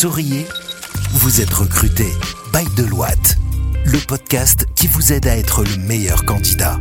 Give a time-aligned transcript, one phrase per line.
[0.00, 0.46] Souriez,
[1.10, 2.06] vous êtes recruté
[2.54, 3.36] by Deloitte,
[3.84, 6.78] le podcast qui vous aide à être le meilleur candidat.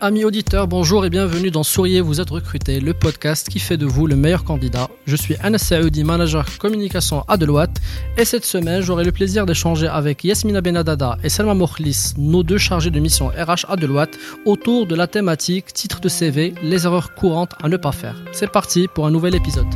[0.00, 3.84] Amis auditeurs, bonjour et bienvenue dans Souriez, vous êtes recruté, le podcast qui fait de
[3.84, 4.88] vous le meilleur candidat.
[5.04, 7.82] Je suis Anas Saoudi, manager communication à Deloitte,
[8.16, 12.56] et cette semaine, j'aurai le plaisir d'échanger avec Yasmina Benadada et Selma Mokhlis, nos deux
[12.56, 17.14] chargés de mission RH à Deloitte, autour de la thématique titre de CV, les erreurs
[17.14, 18.16] courantes à ne pas faire.
[18.32, 19.66] C'est parti pour un nouvel épisode.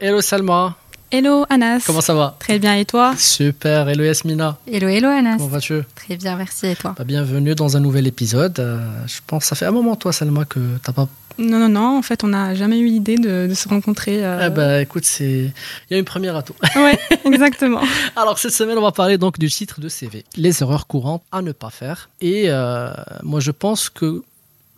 [0.00, 0.76] Hello Selma.
[1.10, 1.82] Hello Anas.
[1.84, 2.36] Comment ça va?
[2.38, 3.14] Très bien et toi?
[3.16, 3.88] Super.
[3.88, 4.56] Hello Yasmina.
[4.70, 5.38] Hello hello Anas.
[5.38, 5.82] Comment vas-tu?
[5.96, 6.94] Très bien, merci et toi?
[6.96, 8.60] Bah, Bienvenue dans un nouvel épisode.
[8.60, 11.08] Euh, je pense ça fait un moment toi Selma que t'as pas
[11.40, 14.24] non, non, non, en fait, on n'a jamais eu l'idée de, se rencontrer.
[14.24, 14.48] Euh...
[14.48, 15.52] Eh ben, écoute, c'est...
[15.88, 16.54] il y a une première à tout.
[16.76, 16.90] Oui,
[17.24, 17.80] exactement.
[18.16, 21.40] Alors, cette semaine, on va parler donc du titre de CV, les erreurs courantes à
[21.40, 22.08] ne pas faire.
[22.20, 22.90] Et euh,
[23.22, 24.24] moi, je pense que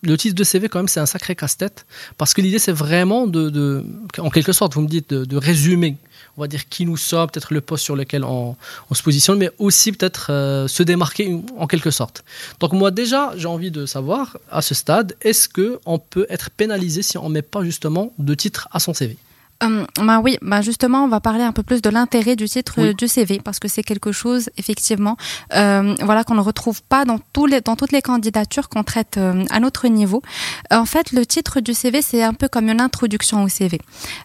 [0.02, 1.86] le titre de CV, quand même, c'est un sacré casse-tête.
[2.16, 3.84] Parce que l'idée, c'est vraiment de,
[4.18, 5.96] en quelque sorte, vous me dites, de, résumer,
[6.36, 8.56] on va dire, qui nous sommes, peut-être le poste sur lequel on,
[8.92, 12.24] se positionne, mais aussi peut-être euh, se démarquer en quelque sorte.
[12.60, 17.02] Donc, moi, déjà, j'ai envie de savoir, à ce stade, est-ce qu'on peut être pénalisé
[17.02, 19.16] si on ne met pas justement de titre à son CV
[19.62, 22.92] euh, bah oui, bah justement, on va parler un peu plus de l'intérêt du titre
[22.92, 25.16] du CV parce que c'est quelque chose effectivement,
[25.54, 29.18] euh, voilà, qu'on ne retrouve pas dans tous les dans toutes les candidatures qu'on traite
[29.18, 30.22] euh, à notre niveau.
[30.70, 33.80] En fait, le titre du CV c'est un peu comme une introduction au CV.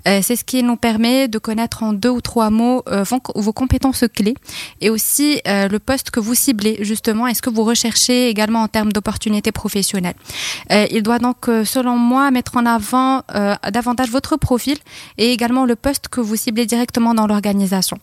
[0.08, 3.20] Euh, c'est ce qui nous permet de connaître en deux ou trois mots euh, vos,
[3.36, 4.36] vos, compétences clés
[4.82, 7.28] et aussi le poste que vous ciblez justement.
[7.28, 10.16] Est-ce que vous recherchez également en termes d'opportunités professionnelles
[10.70, 13.24] Il doit donc, selon moi, mettre en avant
[13.72, 14.78] davantage votre profil
[15.18, 17.98] et et également le poste que vous ciblez directement dans l'organisation.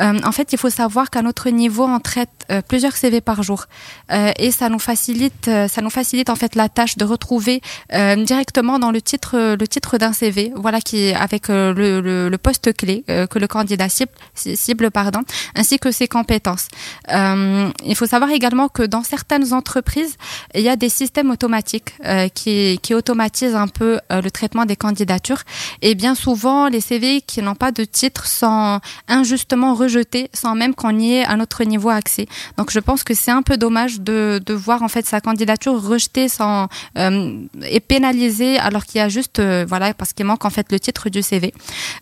[0.00, 3.42] Euh, en fait, il faut savoir qu'à notre niveau, on traite euh, plusieurs CV par
[3.42, 3.64] jour
[4.12, 7.60] euh, et ça nous facilite, ça nous facilite en fait la tâche de retrouver
[8.32, 13.38] directement dans le titre le titre d'un CV, voilà qui avec le, poste clé que
[13.38, 15.22] le candidat cible, cible pardon,
[15.54, 16.68] ainsi que ses compétences.
[17.10, 20.16] il faut savoir également que dans certaines entreprises,
[20.54, 21.94] il y a des systèmes automatiques
[22.34, 25.42] qui, qui automatisent un peu le traitement des candidatures
[25.82, 30.74] et bien souvent les CV qui n'ont pas de titre sont injustement rejetés sans même
[30.74, 32.26] qu'on y ait à notre niveau accès.
[32.56, 35.80] Donc je pense que c'est un peu dommage de, de voir en fait sa candidature
[35.80, 40.44] rejetée sans euh, et pénalisée alors qu'il y a juste euh, voilà parce qu'il manque
[40.44, 41.52] en fait le titre du CV.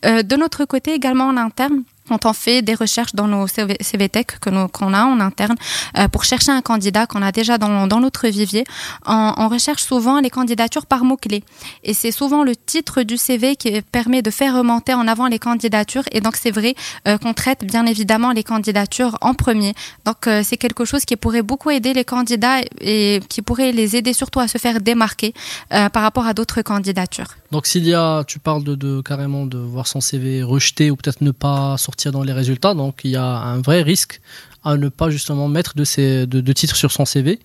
[0.05, 4.39] Euh, de notre côté également en interne quand on fait des recherches dans nos CVTech
[4.41, 5.57] que nous qu'on a en interne
[5.99, 8.65] euh, pour chercher un candidat qu'on a déjà dans, dans notre vivier,
[9.07, 11.45] on, recherche souvent les candidatures par mots-clés.
[11.85, 15.39] Et c'est souvent le titre du CV qui permet de faire remonter en avant les
[15.39, 16.03] candidatures.
[16.11, 16.75] Et donc c'est vrai
[17.07, 19.75] euh, qu'on traite bien évidemment les candidatures en premier.
[20.05, 23.97] Donc euh, c'est quelque chose qui pourrait beaucoup aider les candidats et qui pourrait les
[23.97, 25.33] aider surtout à se faire démarquer
[25.71, 27.37] par rapport à d'autres candidatures.
[27.51, 30.97] Donc s'il y a, tu parles de, de carrément de voir son CV rejeté ou
[30.97, 32.75] peut-être ne pas sortir dans les résultats.
[32.75, 34.21] Donc il y a un vrai risque
[34.65, 37.39] à ne pas justement mettre de, ces, de, titres sur son CV.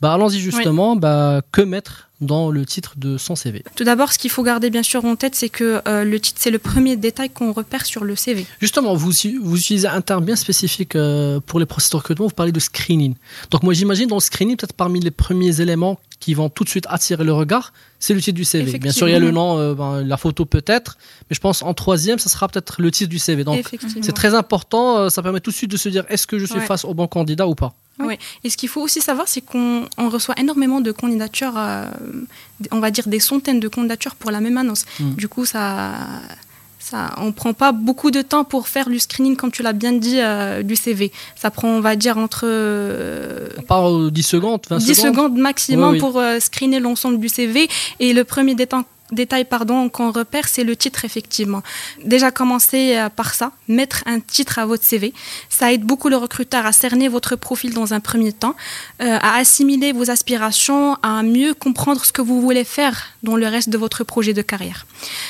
[0.00, 4.18] Bah, allons-y justement, bah, que mettre dans le titre de son CV Tout d'abord, ce
[4.18, 6.96] qu'il faut garder bien sûr en tête, c'est que euh, le titre, c'est le premier
[6.96, 8.46] détail qu'on repère sur le CV.
[8.60, 9.12] Justement, vous,
[9.42, 12.60] vous utilisez un terme bien spécifique euh, pour les processus de recrutement, vous parlez de
[12.60, 13.14] screening.
[13.50, 16.68] Donc moi j'imagine dans le screening, peut-être parmi les premiers éléments qui vont tout de
[16.68, 18.78] suite attirer le regard, c'est le titre du CV.
[18.78, 20.98] Bien sûr, il y a le nom, euh, ben, la photo peut-être,
[21.30, 23.44] mais je pense en troisième, ça sera peut-être le titre du CV.
[23.44, 23.64] Donc
[24.02, 26.60] c'est très important, ça permet tout de suite de se dire est-ce que je suis
[26.60, 27.74] face au bon candidat ou pas?
[28.00, 31.90] Oui, et ce qu'il faut aussi savoir, c'est qu'on reçoit énormément de candidatures, euh,
[32.70, 34.84] on va dire des centaines de candidatures pour la même annonce.
[35.00, 35.14] Hmm.
[35.14, 35.94] Du coup, ça
[36.88, 39.92] ça, on prend pas beaucoup de temps pour faire le screening, comme tu l'as bien
[39.92, 41.12] dit, euh, du CV.
[41.36, 42.42] Ça prend, on va dire, entre.
[42.44, 47.68] Euh, on parle 10 secondes, 20 10 secondes, maximum pour euh, screener l'ensemble du CV.
[48.00, 51.62] Et le premier détail détail pardon qu'on repère, c'est le titre effectivement.
[52.04, 55.12] Déjà commencer euh, par ça, mettre un titre à votre CV.
[55.48, 58.54] Ça aide beaucoup le recruteur à cerner votre profil dans un premier temps,
[59.02, 63.46] euh, à assimiler vos aspirations, à mieux comprendre ce que vous voulez faire dans le
[63.46, 64.86] reste de votre projet de carrière.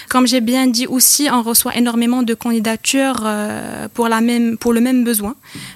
[0.09, 4.73] Comme j'ai bien dit aussi, on reçoit énormément de candidatures euh, pour la même pour
[4.73, 5.35] le même besoin.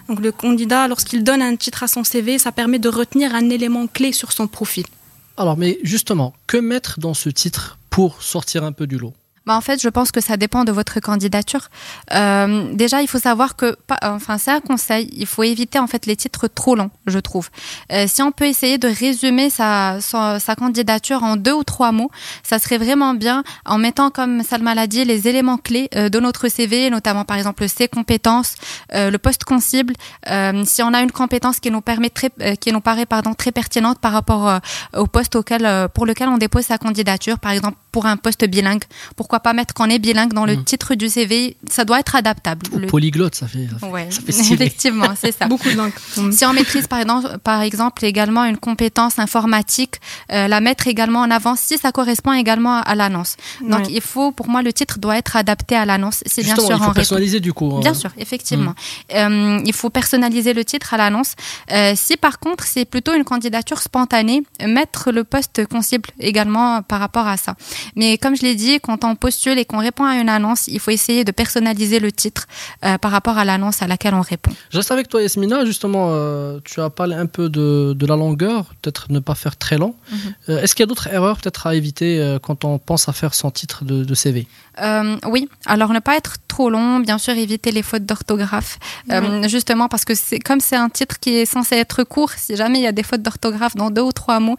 [0.09, 3.49] Donc le candidat, lorsqu'il donne un titre à son CV, ça permet de retenir un
[3.51, 4.85] élément clé sur son profil.
[5.37, 9.15] Alors, mais justement, que mettre dans ce titre pour sortir un peu du lot?
[9.47, 11.69] Bah en fait, je pense que ça dépend de votre candidature.
[12.13, 15.11] Euh, déjà, il faut savoir que, enfin, c'est un conseil.
[15.17, 17.51] Il faut éviter en fait les titres trop longs, je trouve.
[17.93, 22.11] Euh, si on peut essayer de résumer sa, sa, candidature en deux ou trois mots,
[22.43, 26.21] ça serait vraiment bien en mettant, comme Salma l'a dit, les éléments clés euh, de
[26.21, 28.55] notre CV, notamment par exemple ses compétences,
[28.95, 29.95] euh, le poste qu'on cible.
[30.31, 32.31] Euh, si on a une compétence qui nous permet très,
[32.61, 34.61] qui nous paraît pardon très pertinente par rapport
[34.95, 38.85] au poste auquel, pour lequel on dépose sa candidature, par exemple pour un poste bilingue,
[39.33, 40.65] pourquoi pas mettre qu'on est bilingue dans le mm.
[40.65, 41.57] titre du CV.
[41.67, 42.67] Ça doit être adaptable.
[42.77, 42.87] le...
[42.87, 43.67] polyglotte, ça fait.
[44.29, 45.47] effectivement, c'est ça.
[45.49, 45.93] Beaucoup de langues.
[46.33, 49.95] Si on maîtrise par exemple, par exemple également une compétence informatique,
[50.33, 53.39] euh, la mettre également en avant si ça correspond également à l'annonce.
[53.67, 56.23] Donc il faut, pour moi, le titre doit être adapté à l'annonce.
[56.27, 57.73] C'est bien sûr il faut personnaliser du coup.
[57.75, 57.81] Hein.
[57.81, 58.75] Bien sûr, effectivement.
[59.15, 59.15] Mm.
[59.15, 61.37] Euh, il faut personnaliser le titre à l'annonce.
[61.71, 66.83] Euh, si par contre c'est plutôt une candidature spontanée, mettre le poste qu'on cible également
[66.83, 67.55] par rapport à ça.
[67.97, 70.81] Mais comme je l'ai dit, quand on postule et qu'on répond à une annonce, il
[70.81, 72.49] faut essayer de personnaliser le titre
[72.85, 74.51] euh, par rapport à l'annonce à laquelle on répond.
[74.71, 75.65] Je reste avec toi, Yasmina.
[75.65, 79.57] Justement, euh, tu as parlé un peu de, de la longueur, peut-être ne pas faire
[79.57, 79.95] très long.
[80.11, 80.59] Mhm.
[80.59, 82.11] Est-ce qu'il y a d'autres erreurs peut-être à éviter
[82.43, 84.49] quand on pense à faire son titre de, de CV
[85.33, 88.79] Oui, alors ne pas être trop long, bien sûr éviter les fautes d'orthographe,
[89.47, 92.79] justement parce que c'est comme c'est un titre qui est censé être court, si jamais
[92.81, 94.57] il y a des fautes d'orthographe dans deux ou trois mots,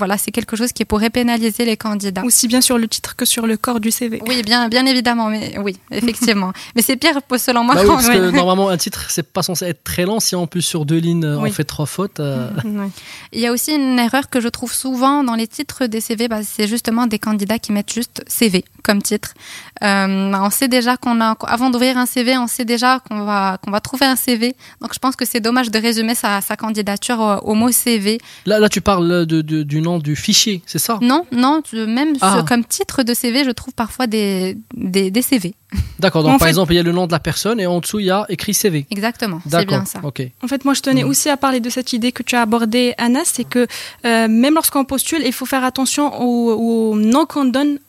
[0.00, 2.24] voilà, c'est quelque chose qui pourrait pénaliser les candidats.
[2.24, 4.20] Aussi bien sur le titre que sur le corps du CV.
[4.26, 6.52] Oui, bien, bien évidemment, mais oui, effectivement.
[6.74, 7.76] mais c'est pire selon moi.
[7.76, 10.20] Bah parce que normalement, un titre, c'est pas censé être très lent.
[10.20, 12.20] Si en plus sur deux lignes, on fait trois fautes.
[12.20, 12.50] Euh.
[13.32, 16.28] Il y a aussi une erreur que je trouve souvent dans les titres des CV,
[16.28, 19.34] bah, c'est justement des candidats qui mettent juste CV comme titre.
[19.82, 23.58] Euh, on sait déjà qu'on a, avant d'ouvrir un CV, on sait déjà qu'on va,
[23.62, 24.54] qu'on va trouver un CV.
[24.80, 28.18] Donc je pense que c'est dommage de résumer sa, sa candidature au, mot CV.
[28.46, 30.98] Là, là, tu parles de, du nom du fichier, c'est ça?
[31.00, 32.44] Non, non, même ah.
[32.46, 35.54] comme titre de CV, je trouve parfois des, des, des CV.
[35.98, 37.98] D'accord, donc par exemple, il y a le nom de la personne et en dessous,
[37.98, 38.86] il y a écrit CV.
[38.92, 40.00] Exactement, c'est bien ça.
[40.44, 42.94] En fait, moi, je tenais aussi à parler de cette idée que tu as abordée,
[42.96, 43.66] Anna, c'est que
[44.04, 47.80] euh, même lorsqu'on postule, il faut faire attention au, nom qu'on donne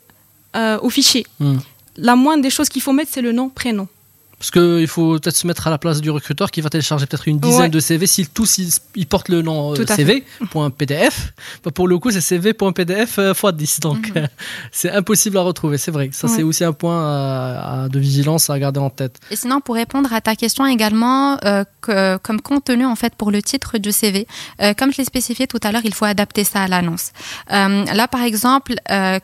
[0.56, 1.28] euh, au fichier.
[1.40, 1.58] Hmm.
[1.98, 3.88] La moindre des choses qu'il faut mettre, c'est le nom, prénom.
[4.44, 7.30] Parce qu'il faut peut-être se mettre à la place du recruteur qui va télécharger peut-être
[7.30, 8.06] une dizaine de CV.
[8.08, 8.58] Si tous
[8.94, 13.80] ils, portent le nom euh, CV.pdf, bah, pour le coup c'est CV.pdf x10.
[13.80, 14.28] Donc mhm.
[14.74, 16.10] c'est impossible à retrouver, c'est vrai.
[16.12, 19.18] Ça c'est aussi un point de vigilance à garder en tête.
[19.32, 21.64] Et sinon pour répondre à ta question également, euh,
[22.22, 24.28] comme contenu en fait pour le titre du CV,
[24.62, 27.14] euh, comme je l'ai spécifié tout à l'heure, il faut adapter ça à l'annonce.
[27.50, 28.76] là par exemple,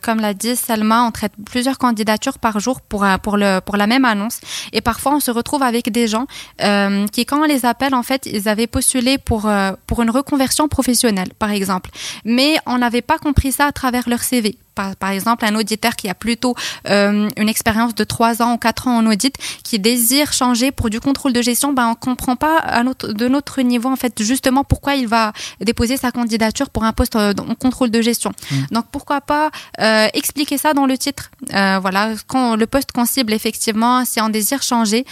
[0.01, 3.85] comme l'a dit Salma, on traite plusieurs candidatures par jour pour, pour, le, pour la
[3.85, 4.39] même annonce.
[4.71, 6.27] Et parfois on se retrouve avec des gens
[6.61, 10.09] euh, qui, quand on les appelle, en fait, ils avaient postulé pour, euh, pour une
[10.09, 11.89] reconversion professionnelle, par exemple.
[12.25, 14.57] Mais on n'avait pas compris ça à travers leur CV
[14.99, 16.55] par, exemple un auditeur qui a plutôt
[16.87, 20.89] euh, une expérience de 3 ans ou 4 ans en audit, qui désire changer pour
[20.89, 23.95] du contrôle de gestion, ben, on ne comprend pas à notre, de notre niveau en
[23.95, 28.01] fait justement pourquoi il va déposer sa candidature pour un poste euh, en contrôle de
[28.01, 28.31] gestion.
[28.51, 28.55] Mmh.
[28.71, 29.49] Donc pourquoi pas
[29.79, 31.31] euh, expliquer ça dans le titre.
[31.51, 35.05] voilà, quand le poste qu'on cible effectivement, si on désire changer,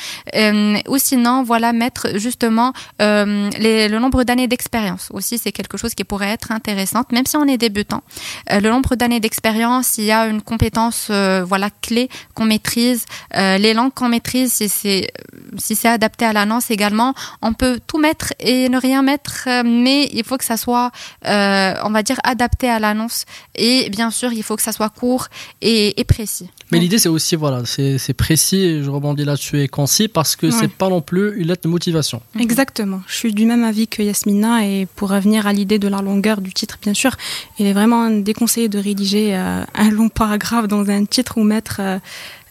[0.88, 6.30] ou sinon voilà mettre justement le nombre d'années d'expérience aussi, c'est quelque chose qui pourrait
[6.30, 8.04] être intéressant, même si on est débutant.
[8.50, 13.06] le nombre d'années d'expérience s'il y a une compétence euh, voilà clé qu'on maîtrise,
[13.36, 15.12] euh, les langues qu'on maîtrise, si c'est
[15.58, 19.64] si c'est adapté à l'annonce également, on peut tout mettre et ne rien mettre, euh,
[19.66, 20.92] mais il faut que ça soit,
[21.24, 23.26] on va dire, adapté à l'annonce.
[23.56, 25.28] Et bien sûr, il faut que ça soit court
[25.62, 26.50] et, précis.
[26.72, 30.72] Mais l'idée, c'est aussi, voilà, c'est précis, je rebondis là-dessus, et concis, parce que c'est
[30.72, 32.22] pas non plus une lettre de motivation.
[32.40, 33.02] Exactement.
[33.08, 36.42] Je suis du même avis que Yasmina, et pour revenir à l'idée de la longueur
[36.42, 37.12] du titre, bien sûr,
[37.60, 41.78] il est vraiment déconseillé de rédiger euh, un long paragraphe dans un titre ou mettre
[41.80, 42.00] euh,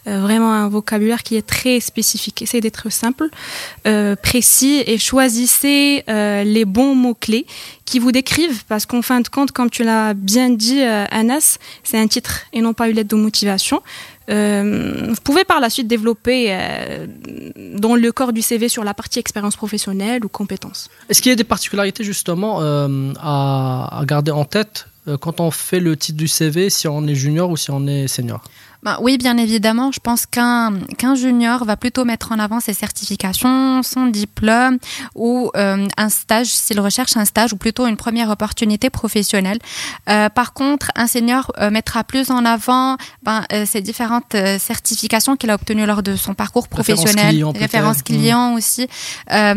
[0.07, 2.41] euh, vraiment un vocabulaire qui est très spécifique.
[2.41, 3.29] Essayez d'être simple,
[4.21, 7.45] précis et choisissez les bons mots-clés
[7.83, 11.99] qui vous décrivent parce qu'en fin de compte, comme tu l'as bien dit, Anas, c'est
[11.99, 13.81] un titre et non pas une lettre de motivation.
[14.29, 16.55] vous pouvez par la suite développer
[17.75, 20.89] dans le corps du CV sur la partie expérience professionnelle ou compétences.
[21.09, 25.95] Est-ce qu'il y a des particularités justement à, garder en tête quand on fait le
[25.95, 28.43] titre du CV, si on est junior ou si on est senior
[28.83, 29.91] bah, oui, bien évidemment.
[29.91, 34.77] Je pense qu'un qu'un junior va plutôt mettre en avant ses certifications, son diplôme
[35.15, 39.57] ou euh, un stage, s'il recherche un stage ou plutôt une première opportunité professionnelle.
[40.09, 45.49] Euh, par contre, un senior euh, mettra plus en avant ben, ses différentes certifications qu'il
[45.49, 48.55] a obtenues lors de son parcours professionnel, références clients mmh.
[48.55, 48.87] aussi,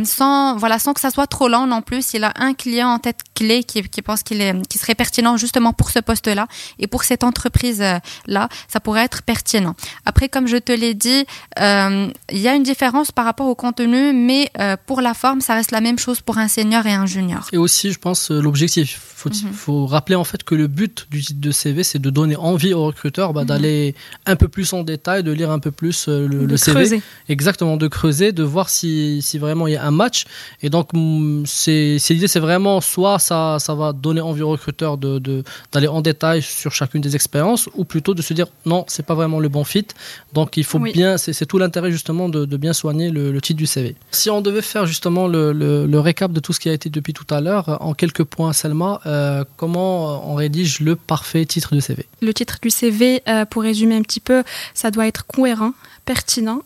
[0.04, 2.04] sans voilà sans que ça soit trop lent non plus.
[2.04, 5.36] S'il a un client en tête clé qui, qui pense qu'il est qui serait pertinent
[5.36, 6.46] justement pour ce poste-là
[6.78, 7.82] et pour cette entreprise
[8.26, 9.74] là, ça pourrait être pertinent.
[10.06, 11.24] Après, comme je te l'ai dit,
[11.60, 15.40] euh, il y a une différence par rapport au contenu, mais euh, pour la forme,
[15.40, 17.46] ça reste la même chose pour un senior et un junior.
[17.52, 18.92] Et aussi, je pense, euh, l'objectif.
[18.92, 19.52] Il faut, mhm.
[19.52, 22.72] faut, rappeler en fait que le but du titre de CV, c'est de donner envie
[22.72, 23.48] au recruteur bah, mhm.
[23.48, 23.94] d'aller
[24.26, 26.74] un peu plus en détail, de lire un peu plus le, de CV.
[26.74, 27.02] Creuser.
[27.28, 30.24] Exactement, de creuser, de voir si, si, vraiment il y a un match.
[30.62, 34.96] Et donc, mm, c'est l'idée, c'est vraiment soit ça, ça va donner envie au recruteur
[34.98, 38.99] de, d'aller en détail sur chacune des expériences ou plutôt de se dire non, c'est
[39.02, 39.86] pas vraiment le bon fit.
[40.32, 43.96] Donc il faut bien, c'est tout l'intérêt justement de, bien soigner le, titre du CV.
[44.10, 47.26] Si on devait faire justement le, récap de tout ce qui a été depuis tout
[47.30, 52.06] à l'heure, en quelques points, Selma, euh, comment on rédige le parfait titre de CV
[52.22, 54.42] Le titre du CV, euh, pour résumer un petit peu,
[54.74, 55.72] ça doit être cohérent,
[56.04, 56.62] pertinent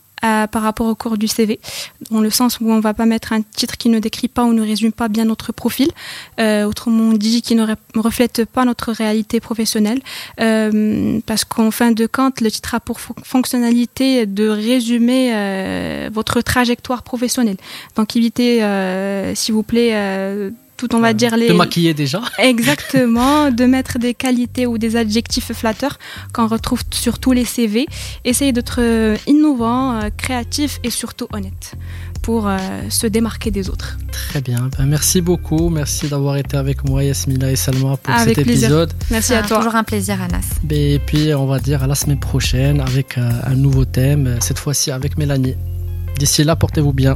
[0.51, 1.59] par rapport au cours du CV,
[2.11, 4.43] dans le sens où on ne va pas mettre un titre qui ne décrit pas
[4.45, 5.89] ou ne résume pas bien notre profil,
[6.39, 7.65] euh, autrement dit qui ne
[7.95, 10.01] reflète pas notre réalité professionnelle,
[10.41, 16.41] euh, parce qu'en fin de compte, le titre a pour fonctionnalité de résumer euh, votre
[16.41, 17.57] trajectoire professionnelle.
[17.95, 18.59] Donc évitez,
[19.35, 19.93] s'il vous plaît,
[20.77, 21.47] tout on va dire les...
[21.47, 22.21] De maquiller déjà.
[22.39, 25.97] Exactement, de mettre des qualités ou des adjectifs flatteurs
[26.33, 27.85] qu'on retrouve sur tous les CV.
[28.23, 31.73] Essayez d'être euh, innovant, euh, créatif et surtout honnête
[32.21, 32.57] pour euh,
[32.89, 33.97] se démarquer des autres.
[34.11, 38.37] Très bien, ben, merci beaucoup, merci d'avoir été avec moi Yasmina et Salma pour cet
[38.37, 38.91] épisode.
[39.11, 39.57] Merci à toi.
[39.57, 40.55] Toujours un plaisir Anas.
[40.63, 44.59] Ben, et puis on va dire à la semaine prochaine avec un nouveau thème, cette
[44.59, 45.55] fois-ci avec Mélanie.
[46.17, 47.15] D'ici là, portez-vous bien.